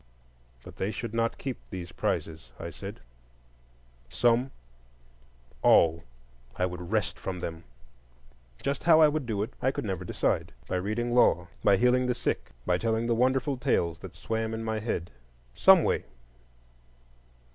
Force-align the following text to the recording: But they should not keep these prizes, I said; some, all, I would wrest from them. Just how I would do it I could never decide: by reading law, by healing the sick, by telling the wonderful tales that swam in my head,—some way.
But 0.63 0.77
they 0.77 0.89
should 0.89 1.13
not 1.13 1.37
keep 1.37 1.59
these 1.69 1.91
prizes, 1.91 2.51
I 2.59 2.71
said; 2.71 3.01
some, 4.09 4.49
all, 5.61 6.03
I 6.55 6.65
would 6.65 6.89
wrest 6.91 7.19
from 7.19 7.39
them. 7.39 7.65
Just 8.63 8.85
how 8.85 8.99
I 8.99 9.07
would 9.07 9.27
do 9.27 9.43
it 9.43 9.53
I 9.61 9.69
could 9.69 9.85
never 9.85 10.03
decide: 10.03 10.53
by 10.67 10.77
reading 10.77 11.13
law, 11.13 11.49
by 11.63 11.77
healing 11.77 12.07
the 12.07 12.15
sick, 12.15 12.49
by 12.65 12.79
telling 12.79 13.05
the 13.05 13.13
wonderful 13.13 13.57
tales 13.57 13.99
that 13.99 14.15
swam 14.15 14.55
in 14.55 14.63
my 14.63 14.79
head,—some 14.79 15.83
way. 15.83 16.05